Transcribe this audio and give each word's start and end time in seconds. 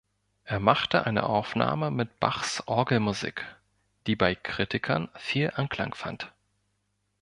Er 0.45 0.59
machte 0.59 1.05
eine 1.05 1.27
Aufnahme 1.29 1.91
mit 1.91 2.19
Bachs 2.19 2.67
Orgelmusik, 2.67 3.45
die 4.07 4.15
bei 4.15 4.33
Kritikern 4.33 5.09
viel 5.15 5.51
Anklang 5.55 5.93
fand. 5.93 6.33